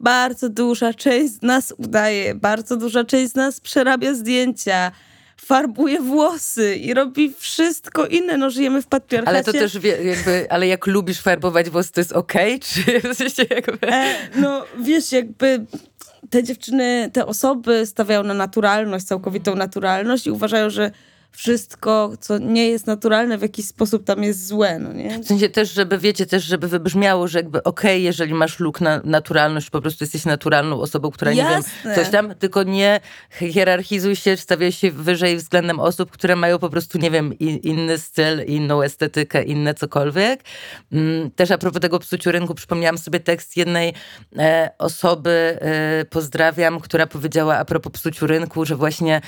[0.00, 4.92] bardzo duża część z nas udaje, bardzo duża część z nas przerabia zdjęcia
[5.36, 8.36] farbuje włosy i robi wszystko inne.
[8.36, 9.36] No, żyjemy w patriarchacie.
[9.36, 12.54] Ale to też wie, jakby, ale jak lubisz farbować włosy, to jest okej?
[12.54, 13.14] Okay?
[13.36, 13.88] Czy jakby...
[13.88, 15.66] E, no, wiesz, jakby
[16.30, 20.90] te dziewczyny, te osoby stawiają na naturalność, całkowitą naturalność i uważają, że
[21.36, 25.18] wszystko, co nie jest naturalne, w jakiś sposób tam jest złe, no nie?
[25.18, 28.80] W sensie też, żeby, wiecie, też, żeby wybrzmiało, że jakby okej, okay, jeżeli masz luk
[28.80, 31.56] na naturalność, po prostu jesteś naturalną osobą, która Jasne.
[31.56, 36.58] nie wiem, coś tam, tylko nie hierarchizuj się, stawiaj się wyżej względem osób, które mają
[36.58, 40.40] po prostu, nie wiem, inny styl, inną estetykę, inne cokolwiek.
[40.92, 43.94] Mm, też a propos tego psuciu rynku, przypomniałam sobie tekst jednej
[44.38, 49.20] e, osoby, e, pozdrawiam, która powiedziała a propos psuciu rynku, że właśnie,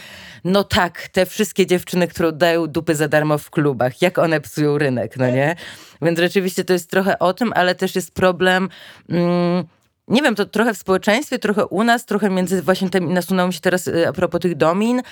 [0.44, 4.40] no tak, te wszystkie dziewczyny dziewczyny, które oddają dupy za darmo w klubach, jak one
[4.40, 5.56] psują rynek, no nie?
[6.02, 8.68] Więc rzeczywiście to jest trochę o tym, ale też jest problem...
[9.08, 9.64] Mm,
[10.08, 13.54] nie wiem, to trochę w społeczeństwie, trochę u nas, trochę między właśnie tym, nasunęło mi
[13.54, 15.02] się teraz y, a propos tych domin,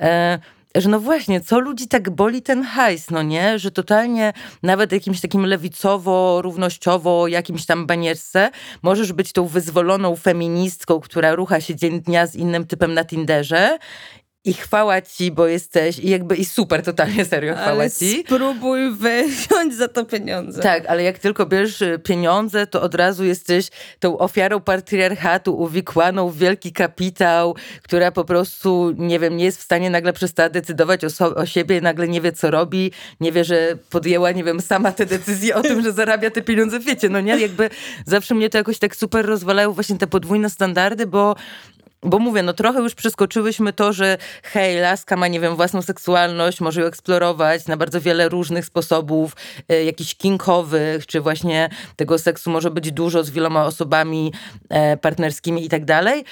[0.00, 0.38] e,
[0.74, 3.58] że no właśnie, co ludzi tak boli ten hajs, no nie?
[3.58, 8.50] Że totalnie nawet jakimś takim lewicowo, równościowo, jakimś tam banierce
[8.82, 13.78] możesz być tą wyzwoloną feministką, która rucha się dzień dnia z innym typem na Tinderze
[14.44, 18.24] i chwała ci, bo jesteś i jakby i super, totalnie serio chwała ale ci.
[18.26, 18.80] spróbuj
[19.28, 20.62] wziąć za to pieniądze.
[20.62, 26.28] Tak, ale jak tylko bierzesz y, pieniądze, to od razu jesteś tą ofiarą patriarchatu, uwikłaną
[26.28, 31.04] w wielki kapitał, która po prostu, nie wiem, nie jest w stanie nagle przestać decydować
[31.04, 34.60] o, so o siebie, nagle nie wie, co robi, nie wie, że podjęła, nie wiem,
[34.60, 37.38] sama te decyzje o tym, że zarabia te pieniądze, wiecie, no nie?
[37.40, 37.70] Jakby
[38.06, 41.36] zawsze mnie to jakoś tak super rozwalają właśnie te podwójne standardy, bo
[42.04, 46.60] bo mówię, no trochę już przeskoczyłyśmy to, że hej, laska ma, nie wiem, własną seksualność,
[46.60, 49.36] może ją eksplorować na bardzo wiele różnych sposobów,
[49.72, 54.32] y, jakichś kinkowych, czy właśnie tego seksu może być dużo z wieloma osobami
[54.68, 56.24] e, partnerskimi i tak dalej.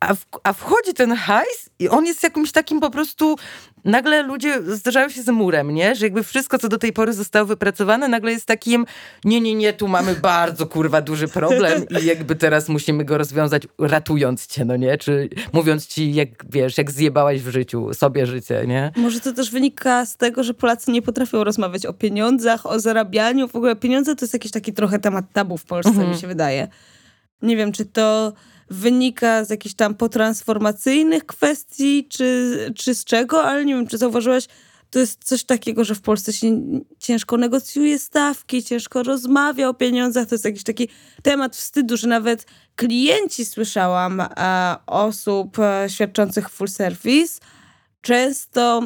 [0.00, 3.36] A, w, a wchodzi ten hajs i on jest jakimś takim po prostu
[3.84, 5.94] nagle ludzie zdarzają się z murem, nie?
[5.94, 8.86] Że jakby wszystko, co do tej pory zostało wypracowane, nagle jest takim,
[9.24, 13.62] nie, nie, nie, tu mamy bardzo kurwa duży problem i jakby teraz musimy go rozwiązać,
[13.78, 14.98] ratując cię, no nie?
[14.98, 18.92] Czy mówiąc ci, jak wiesz, jak zjebałaś w życiu, sobie życie, nie?
[18.96, 23.48] Może to też wynika z tego, że Polacy nie potrafią rozmawiać o pieniądzach, o zarabianiu.
[23.48, 26.10] W ogóle pieniądze to jest jakiś taki trochę temat tabu w Polsce, mhm.
[26.10, 26.68] mi się wydaje.
[27.42, 28.32] Nie wiem, czy to
[28.70, 34.48] wynika z jakichś tam potransformacyjnych kwestii, czy, czy z czego, ale nie wiem, czy zauważyłaś,
[34.90, 36.60] to jest coś takiego, że w Polsce się
[36.98, 40.28] ciężko negocjuje stawki, ciężko rozmawia o pieniądzach.
[40.28, 40.88] To jest jakiś taki
[41.22, 47.40] temat wstydu, że nawet klienci, słyszałam, e, osób e, świadczących full service,
[48.00, 48.82] często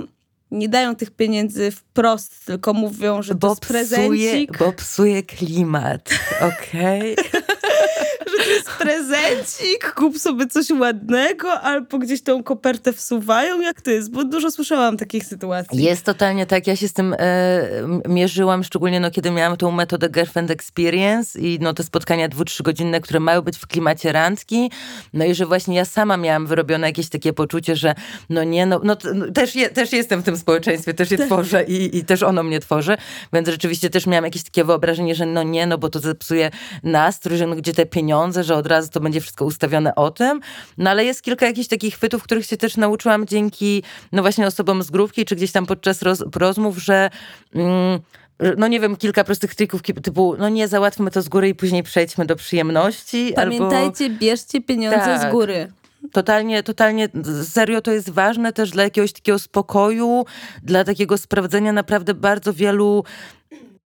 [0.50, 4.52] nie dają tych pieniędzy wprost, tylko mówią, że bo to jest prezencik.
[4.52, 7.16] Psuje, bo psuje klimat, okej?
[7.16, 7.42] Okay?
[8.30, 13.90] że to jest prezencik, kup sobie coś ładnego, albo gdzieś tą kopertę wsuwają, jak to
[13.90, 14.10] jest?
[14.10, 15.82] Bo dużo słyszałam takich sytuacji.
[15.82, 17.68] Jest totalnie tak, ja się z tym e,
[18.08, 23.00] mierzyłam, szczególnie no, kiedy miałam tą metodę Girlfriend Experience i no, te spotkania dwu, trzygodzinne,
[23.00, 24.70] które mają być w klimacie randki,
[25.12, 27.94] no i że właśnie ja sama miałam wyrobione jakieś takie poczucie, że
[28.30, 31.26] no nie, no, no, no też, je, też jestem w tym społeczeństwie, też je tak.
[31.26, 32.96] tworzę i, i też ono mnie tworzy,
[33.32, 36.50] więc rzeczywiście też miałam jakieś takie wyobrażenie, że no nie, no bo to zepsuje
[36.82, 38.11] nastrój, że no gdzie te pieniądze,
[38.44, 40.40] że od razu to będzie wszystko ustawione o tym,
[40.78, 44.82] no ale jest kilka jakichś takich chwytów, których się też nauczyłam dzięki no właśnie osobom
[44.82, 47.10] z grupki, czy gdzieś tam podczas roz, rozmów, że
[47.54, 48.00] mm,
[48.56, 51.82] no nie wiem, kilka prostych trików typu, no nie, załatwmy to z góry i później
[51.82, 53.32] przejdźmy do przyjemności.
[53.36, 54.18] Pamiętajcie, albo...
[54.18, 55.28] bierzcie pieniądze tak.
[55.28, 55.72] z góry.
[56.12, 57.08] Totalnie, totalnie,
[57.44, 60.24] serio to jest ważne też dla jakiegoś takiego spokoju,
[60.62, 63.04] dla takiego sprawdzenia naprawdę bardzo wielu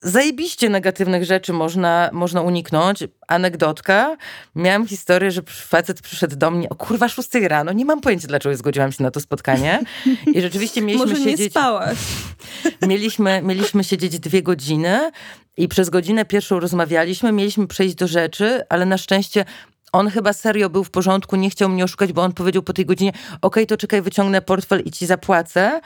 [0.02, 3.04] zajebiście negatywnych rzeczy można, można uniknąć.
[3.28, 4.18] Anegdotka.
[4.56, 7.74] Miałam historię, że facet przyszedł do mnie o kurwa 6 rano.
[7.74, 9.80] Nie mam pojęcia, dlaczego zgodziłam się na to spotkanie.
[10.34, 11.40] I rzeczywiście mieliśmy Może siedzieć...
[11.40, 11.98] nie spałaś.
[12.88, 15.12] Mieliśmy, mieliśmy siedzieć dwie godziny
[15.58, 17.32] i przez godzinę pierwszą rozmawialiśmy.
[17.32, 19.46] Mieliśmy przejść do rzeczy, ale na szczęście
[19.92, 22.86] on chyba serio był w porządku, nie chciał mnie oszukać, bo on powiedział po tej
[22.86, 25.82] godzinie, okej, okay, to czekaj, wyciągnę portfel i ci zapłacę.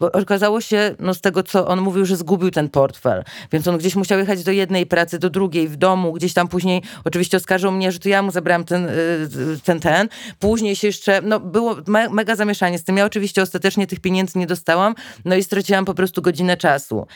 [0.00, 3.78] Bo okazało się, no z tego co on mówił, że zgubił ten portfel, więc on
[3.78, 7.72] gdzieś musiał jechać do jednej pracy, do drugiej, w domu, gdzieś tam później oczywiście oskarżył
[7.72, 10.08] mnie, że to ja mu zabrałam ten, y, ten, ten.
[10.38, 12.96] Później się jeszcze, no było me, mega zamieszanie z tym.
[12.96, 17.06] Ja oczywiście ostatecznie tych pieniędzy nie dostałam, no i straciłam po prostu godzinę czasu.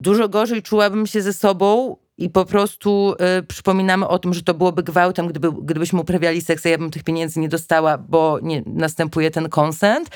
[0.00, 4.54] Dużo gorzej czułabym się ze sobą, i po prostu y, przypominamy o tym, że to
[4.54, 8.62] byłoby gwałtem, gdyby, gdybyśmy uprawiali seks, a ja bym tych pieniędzy nie dostała, bo nie
[8.66, 10.08] następuje ten konsent.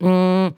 [0.00, 0.52] Mm,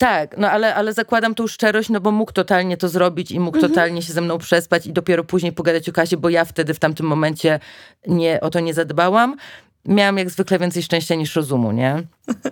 [0.00, 3.56] tak, no ale, ale zakładam tą szczerość, no bo mógł totalnie to zrobić i mógł
[3.56, 3.72] mhm.
[3.72, 6.78] totalnie się ze mną przespać i dopiero później pogadać o kasie, bo ja wtedy w
[6.78, 7.60] tamtym momencie
[8.06, 9.36] nie, o to nie zadbałam.
[9.84, 12.02] Miałam jak zwykle więcej szczęścia niż rozumu, nie?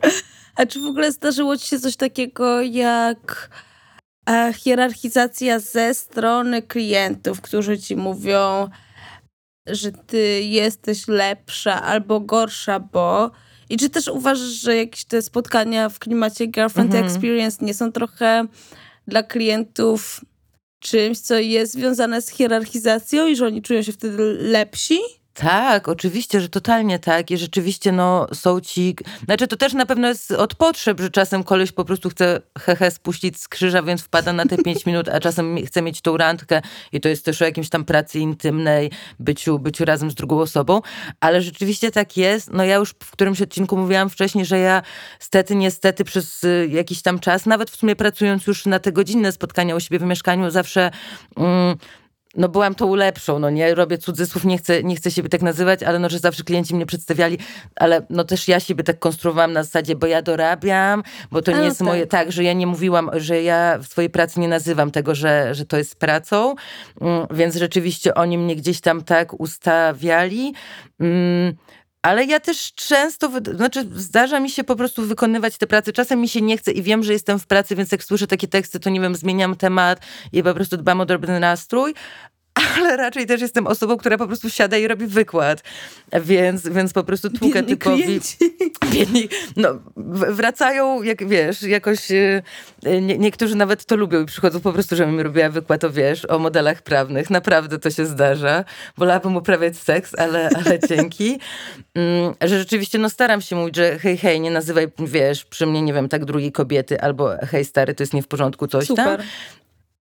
[0.57, 3.51] A czy w ogóle zdarzyło ci się coś takiego jak
[4.31, 8.69] e, hierarchizacja ze strony klientów, którzy ci mówią,
[9.67, 13.31] że ty jesteś lepsza albo gorsza, bo
[13.71, 17.05] i czy też uważasz, że jakieś te spotkania w klimacie girlfriend mhm.
[17.05, 18.47] experience nie są trochę
[19.07, 20.21] dla klientów
[20.81, 24.99] czymś, co jest związane z hierarchizacją i że oni czują się wtedy lepsi?
[25.41, 27.31] Tak, oczywiście, że totalnie tak.
[27.31, 28.97] I rzeczywiście no, są ci.
[29.25, 32.91] Znaczy, to też na pewno jest od potrzeb, że czasem koleś po prostu chce hehe
[32.91, 36.63] spuścić z krzyża, więc wpada na te pięć minut, a czasem chce mieć tą randkę
[36.93, 40.81] i to jest też o jakimś tam pracy intymnej, byciu, byciu razem z drugą osobą.
[41.21, 42.53] Ale rzeczywiście tak jest.
[42.53, 44.83] No ja już w którymś odcinku mówiłam wcześniej, że ja
[45.19, 49.33] stety, niestety przez y, jakiś tam czas, nawet w sumie pracując już na te godzinne
[49.33, 50.91] spotkania u siebie w mieszkaniu, zawsze.
[51.37, 51.77] Mm,
[52.37, 55.83] no byłam tą lepszą, no nie robię cudzysłów, nie chcę, nie chcę siebie tak nazywać,
[55.83, 57.39] ale no, że zawsze klienci mnie przedstawiali,
[57.77, 61.65] ale no też ja siebie tak konstruowałam na zasadzie, bo ja dorabiam, bo to nie
[61.65, 61.87] jest tak.
[61.87, 65.55] moje, tak, że ja nie mówiłam, że ja w swojej pracy nie nazywam tego, że,
[65.55, 66.55] że to jest pracą,
[67.01, 70.55] mm, więc rzeczywiście oni mnie gdzieś tam tak ustawiali.
[72.03, 75.93] Ale ja też często, znaczy zdarza mi się po prostu wykonywać te prace.
[75.93, 78.49] Czasem mi się nie chce i wiem, że jestem w pracy, więc jak słyszę takie
[78.49, 80.01] teksty, to nie wiem, zmieniam temat
[80.33, 81.95] i po prostu dbam o dobry nastrój,
[82.77, 85.63] ale raczej też jestem osobą, która po prostu siada i robi wykład.
[86.21, 88.03] Więc, więc po prostu tłukę biedni typowi.
[88.03, 88.37] Klienci.
[88.93, 89.69] Biedni, no,
[90.31, 92.43] wracają, jak wiesz, jakoś e,
[92.83, 96.39] nie, niektórzy nawet to lubią i przychodzą po prostu, żebym robiła wykład o, wiesz, o
[96.39, 97.31] modelach prawnych.
[97.31, 98.65] Naprawdę to się zdarza.
[98.97, 101.39] Wolałabym uprawiać seks, ale, ale dzięki.
[101.95, 105.83] Mm, że rzeczywiście, no staram się mówić, że hej, hej, nie nazywaj, wiesz, przy mnie,
[105.83, 109.19] nie wiem, tak drugiej kobiety, albo hej, stary, to jest nie w porządku, coś Super.
[109.19, 109.27] tam.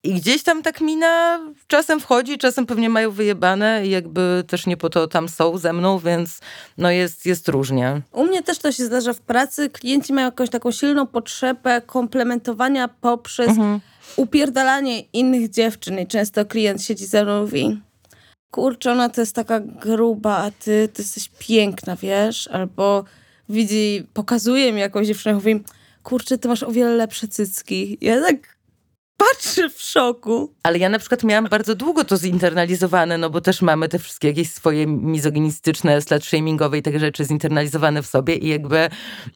[0.06, 4.76] I gdzieś tam tak mina czasem wchodzi, czasem pewnie mają wyjebane i jakby też nie
[4.76, 6.40] po to tam są ze mną, więc
[6.78, 8.02] no jest, jest różnie.
[8.12, 9.70] U mnie też to się zdarza w pracy.
[9.70, 13.80] Klienci mają jakąś taką silną potrzebę komplementowania poprzez mhm.
[14.16, 17.80] upierdalanie innych dziewczyn i często klient siedzi ze mną i mówi
[18.50, 22.48] kurczę, ona to jest taka gruba, a ty, ty jesteś piękna, wiesz?
[22.48, 23.04] Albo
[23.48, 25.64] widzi, pokazuje mi jakąś dziewczynę i mówi
[26.02, 27.98] kurczę, ty masz o wiele lepsze cycki.
[28.00, 28.55] Ja tak
[29.16, 30.54] patrzy w szoku.
[30.62, 34.28] Ale ja na przykład miałam bardzo długo to zinternalizowane, no bo też mamy te wszystkie
[34.28, 38.88] jakieś swoje mizoginistyczne, slut-shamingowe i takie rzeczy zinternalizowane w sobie i jakby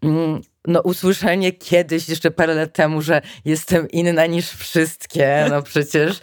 [0.03, 6.21] mm, no usłyszenie kiedyś, jeszcze parę lat temu, że jestem inna niż wszystkie, no przecież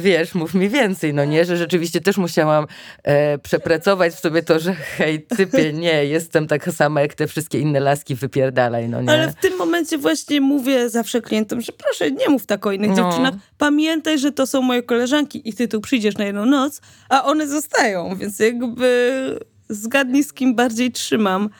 [0.00, 2.66] wiesz, mów mi więcej, no nie, że rzeczywiście też musiałam
[3.02, 7.58] e, przepracować w sobie to, że hej, typie, nie, jestem taka sama jak te wszystkie
[7.58, 9.10] inne laski, wypierdalaj, no nie.
[9.10, 12.90] Ale w tym momencie właśnie mówię zawsze klientom, że proszę, nie mów tak o innych
[12.90, 12.96] no.
[12.96, 13.34] dziewczynach.
[13.58, 17.48] Pamiętaj, że to są moje koleżanki i ty tu przyjdziesz na jedną noc, a one
[17.48, 21.50] zostają, więc jakby zgadnij z kim bardziej trzymam.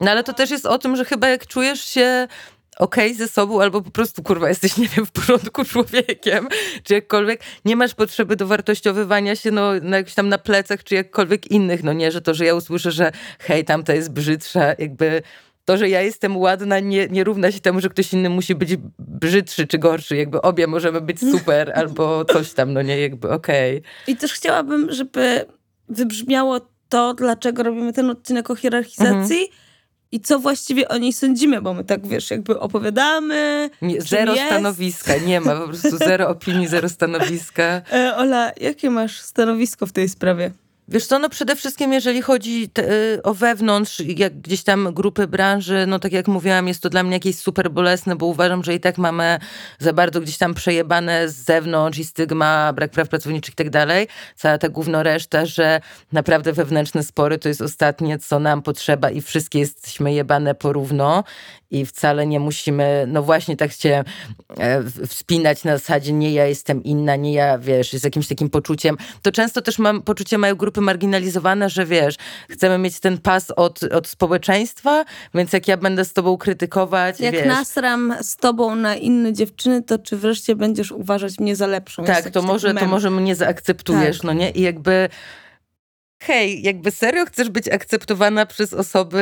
[0.00, 2.28] No ale to też jest o tym, że chyba jak czujesz się
[2.78, 6.48] okej okay ze sobą, albo po prostu kurwa jesteś, nie wiem, w porządku człowiekiem,
[6.82, 10.94] czy jakkolwiek nie masz potrzeby do wartościowywania się no, na jakiś tam na plecach, czy
[10.94, 15.22] jakkolwiek innych, no nie, że to, że ja usłyszę, że hej, tamta jest brzydsza, jakby
[15.64, 18.76] to, że ja jestem ładna, nie, nie równa się temu, że ktoś inny musi być
[18.98, 20.16] brzydszy czy gorszy.
[20.16, 23.78] Jakby obie możemy być super albo coś tam, no nie, jakby okej.
[23.78, 23.90] Okay.
[24.06, 25.44] I też chciałabym, żeby
[25.88, 29.67] wybrzmiało to, dlaczego robimy ten odcinek o hierarchizacji, mhm
[30.12, 33.70] i co właściwie o niej sądzimy, bo my tak, wiesz, jakby opowiadamy.
[33.82, 34.46] Nie, zero jest.
[34.46, 37.82] stanowiska, nie ma, po prostu zero opinii, zero stanowiska.
[37.92, 40.50] E, Ola, jakie masz stanowisko w tej sprawie?
[40.90, 45.26] Wiesz co, no przede wszystkim jeżeli chodzi te, y, o wewnątrz, jak gdzieś tam grupy
[45.26, 48.74] branży, no tak jak mówiłam, jest to dla mnie jakieś super bolesne, bo uważam, że
[48.74, 49.38] i tak mamy
[49.78, 54.08] za bardzo gdzieś tam przejebane z zewnątrz i stygma, brak praw pracowniczych i tak dalej,
[54.36, 55.80] cała ta główna reszta, że
[56.12, 61.24] naprawdę wewnętrzne spory to jest ostatnie, co nam potrzeba i wszystkie jesteśmy jebane porówno
[61.70, 64.04] i wcale nie musimy, no właśnie tak się
[64.58, 68.96] e, wspinać na zasadzie nie ja jestem inna, nie ja, wiesz, z jakimś takim poczuciem.
[69.22, 72.16] To często też mam poczucie, mają grupy marginalizowane, że wiesz,
[72.50, 75.04] chcemy mieć ten pas od, od społeczeństwa,
[75.34, 79.82] więc jak ja będę z tobą krytykować, Jak wiesz, nasram z tobą na inne dziewczyny,
[79.82, 82.04] to czy wreszcie będziesz uważać mnie za lepszą?
[82.04, 84.24] Tak, to może, to może mnie zaakceptujesz, tak.
[84.24, 84.50] no nie?
[84.50, 85.08] I jakby
[86.20, 89.20] hej, jakby serio chcesz być akceptowana przez osoby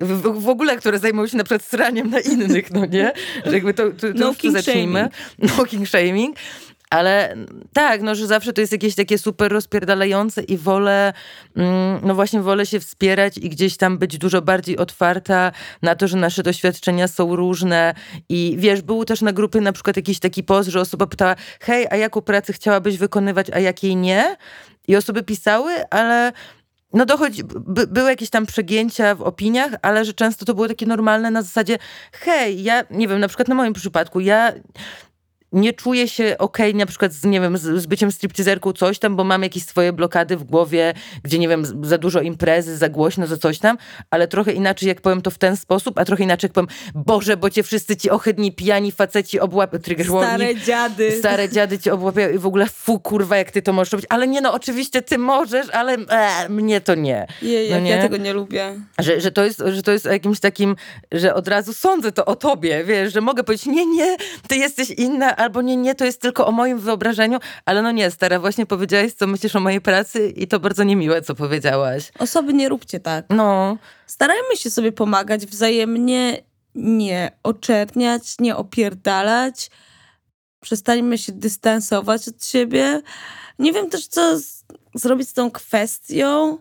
[0.00, 3.12] w, w, ogóle, które zajmują się na przykład sraniem na innych, no nie?
[3.46, 5.08] Że jakby to, to, to no już zacznijmy.
[5.38, 6.36] No king shaming.
[6.90, 7.36] Ale
[7.72, 11.12] tak, no, że zawsze to jest jakieś takie super rozpierdalające i wolę,
[11.56, 16.08] mm, no właśnie wolę się wspierać i gdzieś tam być dużo bardziej otwarta na to,
[16.08, 17.94] że nasze doświadczenia są różne
[18.28, 21.86] i wiesz, był też na grupy na przykład jakiś taki post, że osoba pytała, hej,
[21.90, 24.36] a jaką pracę chciałabyś wykonywać, a jakiej nie?
[24.88, 26.32] I osoby pisały, ale
[26.92, 30.86] no dochodzi, by, były jakieś tam przegięcia w opiniach, ale że często to było takie
[30.86, 31.78] normalne na zasadzie,
[32.12, 34.52] hej, ja nie wiem, na przykład na moim przypadku, ja
[35.54, 38.98] nie czuję się okej okay, na przykład z, nie wiem, z, z byciem stripteaserką coś
[38.98, 42.88] tam, bo mam jakieś swoje blokady w głowie, gdzie nie wiem, za dużo imprezy, za
[42.88, 43.78] głośno, za coś tam,
[44.10, 47.36] ale trochę inaczej jak powiem to w ten sposób, a trochę inaczej jak powiem, Boże,
[47.36, 51.12] bo cię wszyscy ci ohydni, pijani faceci obłapią, trigger Stare dziady.
[51.18, 54.06] Stare dziady cię obłapiają i w ogóle fu, kurwa, jak ty to możesz robić.
[54.08, 57.26] Ale nie no, oczywiście ty możesz, ale e, mnie to nie.
[57.42, 57.90] Je, no nie?
[57.90, 58.74] ja tego nie lubię.
[58.98, 60.76] Że, że, to jest, że to jest jakimś takim,
[61.12, 64.16] że od razu sądzę to o tobie, wiesz, że mogę powiedzieć, nie, nie,
[64.48, 68.10] ty jesteś inna, albo nie, nie, to jest tylko o moim wyobrażeniu, ale no nie,
[68.10, 72.12] stara, właśnie powiedziałaś, co myślisz o mojej pracy i to bardzo niemiłe, co powiedziałaś.
[72.18, 73.26] Osoby nie róbcie tak.
[73.30, 73.76] No.
[74.06, 76.42] Starajmy się sobie pomagać wzajemnie,
[76.74, 79.70] nie oczerniać, nie opierdalać.
[80.60, 83.02] Przestańmy się dystansować od siebie.
[83.58, 86.58] Nie wiem też, co z, zrobić z tą kwestią,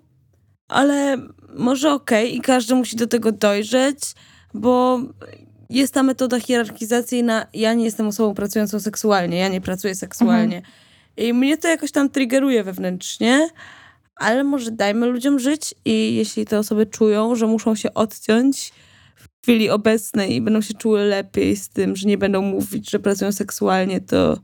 [0.67, 1.17] ale
[1.55, 3.99] może okej okay, i każdy musi do tego dojrzeć,
[4.53, 4.99] bo
[5.79, 7.47] jest ta metoda hierarchizacyjna.
[7.53, 10.57] Ja nie jestem osobą pracującą seksualnie, ja nie pracuję seksualnie.
[10.57, 10.73] Mhm.
[11.17, 13.49] I mnie to jakoś tam triggeruje wewnętrznie,
[14.15, 18.71] ale może dajmy ludziom żyć i jeśli te osoby czują, że muszą się odciąć
[19.15, 22.99] w chwili obecnej i będą się czuły lepiej z tym, że nie będą mówić, że
[22.99, 24.37] pracują seksualnie, to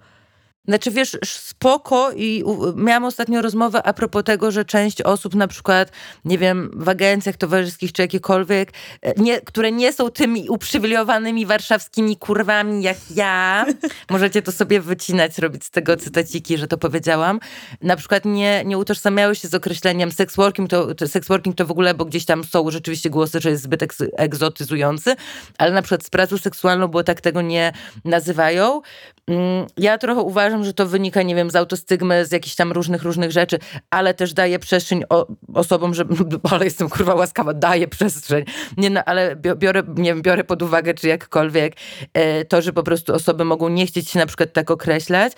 [0.69, 2.43] znaczy wiesz, spoko i
[2.75, 5.91] miałam ostatnio rozmowę a propos tego, że część osób na przykład,
[6.25, 12.17] nie wiem, w agencjach towarzyskich czy jakiekolwiek, e, nie, które nie są tymi uprzywilejowanymi warszawskimi
[12.17, 13.65] kurwami jak ja,
[14.09, 17.39] możecie to sobie wycinać, robić z tego cytaciki, że to powiedziałam,
[17.81, 21.65] na przykład nie, nie utożsamiały się z określeniem sex working, to, to, sex working to
[21.65, 23.83] w ogóle, bo gdzieś tam są rzeczywiście głosy, że jest zbyt
[24.17, 25.15] egzotyzujący,
[25.57, 27.73] ale na przykład z pracą seksualną, bo tak tego nie
[28.05, 28.81] nazywają.
[29.27, 33.03] Mm, ja trochę uważam, że to wynika, nie wiem, z autostygmy, z jakichś tam różnych,
[33.03, 36.05] różnych rzeczy, ale też daje przestrzeń o, osobom, że,
[36.51, 38.45] ale jestem kurwa łaskawa, daje przestrzeń.
[38.77, 41.75] Nie, no, ale biorę, nie wiem, biorę pod uwagę, czy jakkolwiek
[42.13, 45.33] e, to, że po prostu osoby mogą nie chcieć się na przykład tak określać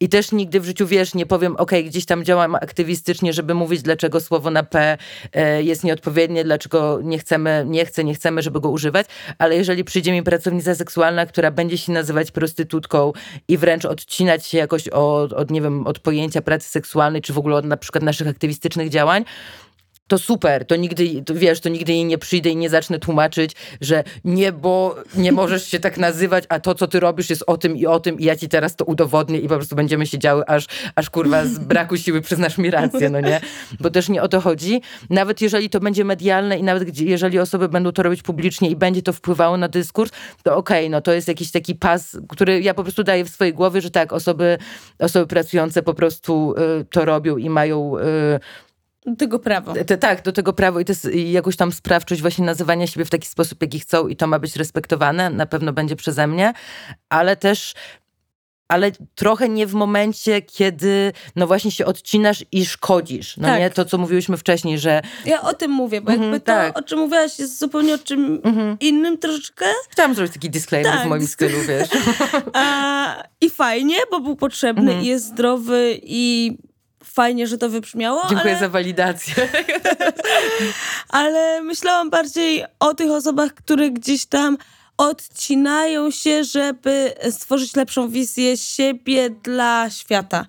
[0.00, 3.82] i też nigdy w życiu, wiesz, nie powiem, ok, gdzieś tam działam aktywistycznie, żeby mówić,
[3.82, 4.98] dlaczego słowo na P
[5.32, 9.06] e, jest nieodpowiednie, dlaczego nie chcemy, nie chcę, nie chcemy, żeby go używać,
[9.38, 13.12] ale jeżeli przyjdzie mi pracownica seksualna, która będzie się nazywać prostytutką
[13.48, 17.38] i wręcz odcinać się jakoś od, od nie wiem, od pojęcia pracy seksualnej, czy w
[17.38, 19.24] ogóle od na przykład naszych aktywistycznych działań,
[20.10, 23.52] to super, to nigdy, to wiesz, to nigdy jej nie przyjdę i nie zacznę tłumaczyć,
[23.80, 27.56] że nie, bo nie możesz się tak nazywać, a to, co ty robisz jest o
[27.56, 30.46] tym i o tym i ja ci teraz to udowodnię i po prostu będziemy siedziały,
[30.46, 33.40] aż, aż kurwa z braku siły przyznasz mi rację, no nie?
[33.80, 34.82] Bo też nie o to chodzi.
[35.10, 39.02] Nawet jeżeli to będzie medialne i nawet jeżeli osoby będą to robić publicznie i będzie
[39.02, 40.10] to wpływało na dyskurs,
[40.42, 43.28] to okej, okay, no to jest jakiś taki pas, który ja po prostu daję w
[43.28, 44.58] swojej głowie, że tak, osoby,
[44.98, 47.98] osoby pracujące po prostu y, to robią i mają...
[47.98, 48.69] Y,
[49.06, 49.74] do tego prawo.
[49.86, 53.10] Te, tak, do tego prawo i to jest jakąś tam sprawczość właśnie nazywania siebie w
[53.10, 56.52] taki sposób, jaki chcą i to ma być respektowane, na pewno będzie przeze mnie,
[57.08, 57.74] ale też
[58.70, 63.36] ale trochę nie w momencie, kiedy no właśnie się odcinasz i szkodzisz.
[63.36, 63.60] No tak.
[63.60, 65.02] nie to, co mówiłyśmy wcześniej, że...
[65.26, 66.78] Ja o tym mówię, bo jakby mm -hmm, to, tak.
[66.78, 68.76] o czym mówiłaś, jest zupełnie o czym -hmm.
[68.80, 69.66] innym troszeczkę.
[69.88, 71.88] Chciałam zrobić taki disclaimer tak, w moim stylu, wiesz.
[72.52, 75.02] A, I fajnie, bo był potrzebny -hmm.
[75.02, 76.56] i jest zdrowy i
[77.04, 78.22] fajnie, że to wybrzmiało.
[78.28, 78.60] Dziękuję ale...
[78.60, 79.34] za walidację.
[81.08, 84.58] ale myślałam bardziej o tych osobach, które gdzieś tam
[84.96, 90.46] odcinają się, żeby stworzyć lepszą wizję siebie dla świata.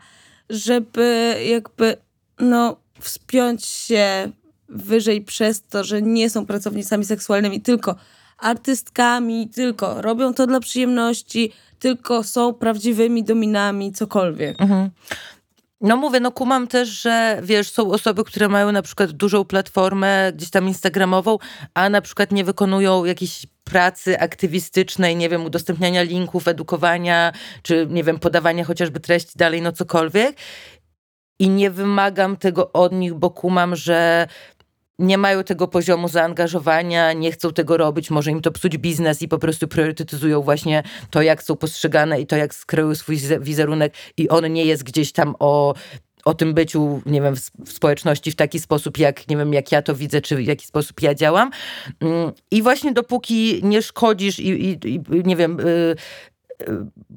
[0.49, 1.97] Żeby jakby,
[2.39, 4.32] no, wspiąć się
[4.70, 7.95] wyżej przez to, że nie są pracownicami seksualnymi, tylko
[8.38, 14.62] artystkami, tylko robią to dla przyjemności, tylko są prawdziwymi dominami, cokolwiek.
[14.62, 14.89] Mhm.
[15.82, 20.32] No mówię, no kumam też, że wiesz, są osoby, które mają na przykład dużą platformę
[20.36, 21.38] gdzieś tam instagramową,
[21.74, 28.04] a na przykład nie wykonują jakiejś pracy aktywistycznej, nie wiem, udostępniania linków, edukowania, czy nie
[28.04, 30.38] wiem, podawania chociażby treści dalej, no cokolwiek.
[31.40, 34.28] I nie wymagam tego od nich, bo kumam, że
[35.00, 39.28] nie mają tego poziomu zaangażowania, nie chcą tego robić, może im to psuć biznes i
[39.28, 44.30] po prostu priorytetyzują właśnie to, jak są postrzegane i to, jak skreują swój wizerunek i
[44.30, 45.74] on nie jest gdzieś tam o
[46.26, 49.82] o tym byciu, nie wiem, w, społeczności w taki sposób, jak, nie wiem, jak ja
[49.82, 51.52] to widzę, czy w jaki sposób ja działam.
[52.00, 55.96] Mm, I właśnie dopóki nie szkodzisz i, i, i nie wiem, y,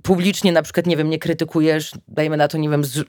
[0.03, 3.05] publicznie na przykład, nie wiem, nie krytykujesz, dajmy na to, nie wiem, z,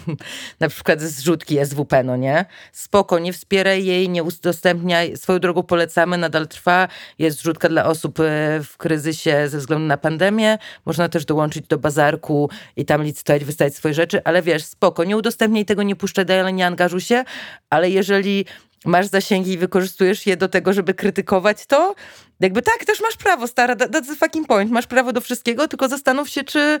[0.60, 2.44] na przykład zrzutki SWP, no nie?
[2.72, 6.88] Spoko, nie wspieraj jej, nie udostępniaj, swoją drogą polecamy, nadal trwa,
[7.18, 8.22] jest zrzutka dla osób e,
[8.64, 13.74] w kryzysie ze względu na pandemię, można też dołączyć do bazarku i tam licytować, wystawiać
[13.74, 17.24] swoje rzeczy, ale wiesz, spoko, nie udostępniaj tego, nie puszczaj dalej, nie angażuj się,
[17.70, 18.44] ale jeżeli
[18.84, 21.94] masz zasięgi i wykorzystujesz je do tego, żeby krytykować to,
[22.40, 25.88] jakby tak, też masz prawo, stara, that's the fucking point, masz prawo do wszystkiego, tylko
[25.88, 26.78] zastanów się, czy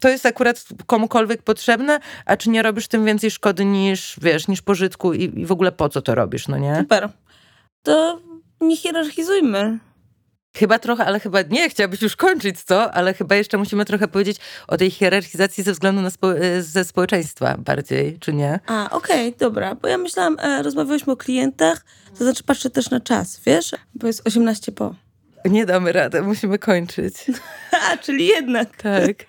[0.00, 4.62] to jest akurat komukolwiek potrzebne, a czy nie robisz tym więcej szkody niż, wiesz, niż
[4.62, 6.76] pożytku i, i w ogóle po co to robisz, no nie?
[6.80, 7.08] Super.
[7.82, 8.20] To
[8.60, 9.78] nie hierarchizujmy.
[10.58, 12.94] Chyba trochę, ale chyba nie, chciałabyś już kończyć, co?
[12.94, 14.36] Ale chyba jeszcze musimy trochę powiedzieć
[14.68, 18.60] o tej hierarchizacji ze względu na spo e, ze społeczeństwa bardziej, czy nie?
[18.66, 19.74] A, okej, okay, dobra.
[19.74, 21.84] Bo ja myślałam, e, rozmawialiśmy o klientach,
[22.18, 23.74] to znaczy patrzę też na czas, wiesz?
[23.94, 24.94] Bo jest 18 po.
[25.44, 27.14] Nie damy rady, musimy kończyć.
[27.90, 28.76] A, czyli jednak.
[28.76, 29.16] Tak.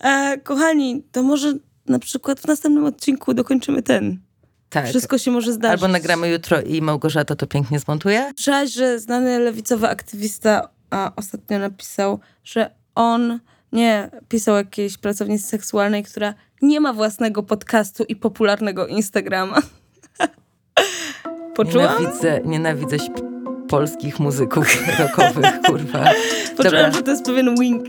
[0.00, 1.54] E, kochani, to może
[1.86, 4.18] na przykład w następnym odcinku dokończymy ten
[4.70, 4.86] tak.
[4.86, 5.82] Wszystko się może zdarzyć.
[5.82, 8.32] Albo nagramy jutro i Małgorzata to pięknie zmontuje.
[8.36, 13.38] Słyszałaś, że znany lewicowy aktywista a ostatnio napisał, że on
[13.72, 19.62] nie pisał jakiejś pracownicy seksualnej, która nie ma własnego podcastu i popularnego Instagrama.
[21.56, 21.98] Poczułam?
[21.98, 22.96] Nienawidzę, nienawidzę
[23.68, 24.66] polskich muzyków
[24.98, 26.04] rockowych, kurwa.
[26.56, 26.92] Poczułam, Dobra.
[26.92, 27.84] że to jest pewien wink.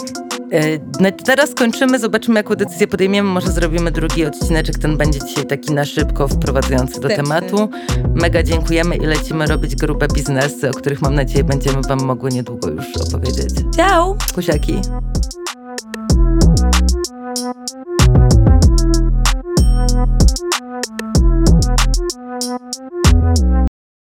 [0.51, 3.29] E, no, teraz kończymy, zobaczymy jaką decyzję podejmiemy.
[3.29, 7.67] Może zrobimy drugi odcineczek, ten będzie dzisiaj taki na szybko wprowadzający do tematu.
[7.67, 7.97] Tak.
[8.15, 12.69] Mega dziękujemy i lecimy robić grupę biznesy, o których mam nadzieję będziemy Wam mogły niedługo
[12.69, 13.53] już opowiedzieć.
[13.75, 14.15] Ciao!
[14.35, 14.81] Kusiaki!